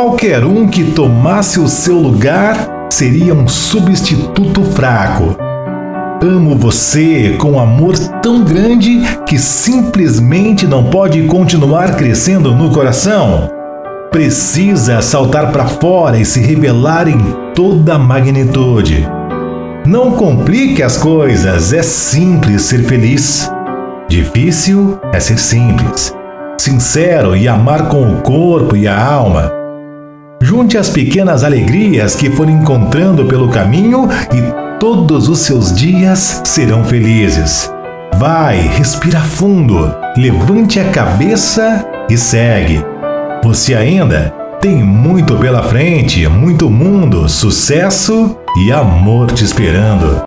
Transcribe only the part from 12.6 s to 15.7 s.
coração. Precisa saltar para